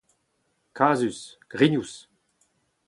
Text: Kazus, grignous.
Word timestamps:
Kazus, 0.77 1.37
grignous. 1.51 2.07